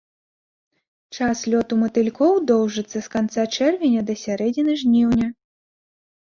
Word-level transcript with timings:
Час 1.17 1.37
лёту 1.53 1.73
матылькоў 1.81 2.33
доўжыцца 2.53 2.95
з 3.01 3.07
канца 3.17 3.45
чэрвеня 3.59 4.01
да 4.09 4.17
сярэдзіны 4.23 4.73
жніўня. 4.81 5.27